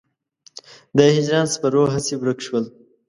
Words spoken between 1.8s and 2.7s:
هسې ورک شول.